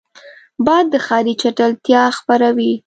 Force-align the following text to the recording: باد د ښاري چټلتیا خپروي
باد 0.65 0.85
د 0.93 0.95
ښاري 1.05 1.33
چټلتیا 1.41 2.01
خپروي 2.17 2.71